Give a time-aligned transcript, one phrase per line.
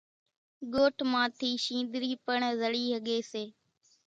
[0.73, 3.43] ڳوٺ مان ٿِي شينۮرِي پڻ زڙِي ۿڳيَ سي۔